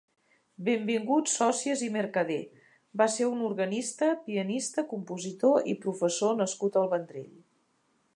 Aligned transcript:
Benvingut 0.67 1.27
Socias 1.33 1.83
i 1.87 1.89
Mercadé 1.97 2.37
va 3.01 3.07
ser 3.17 3.27
un 3.33 3.43
organista, 3.49 4.09
pianista, 4.31 4.85
compositor 4.95 5.71
i 5.75 5.77
professor 5.85 6.35
nascut 6.41 6.81
al 6.83 6.91
Vendrell. 6.95 7.29